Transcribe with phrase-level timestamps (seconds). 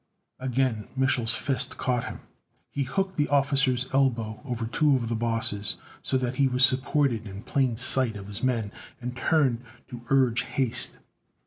[0.39, 2.21] Again Mich'l's fist caught him.
[2.71, 7.27] He hooked the officer's elbows over two of the bosses, so that he was supported
[7.27, 10.97] in plain sight of his men, and turned to urge haste.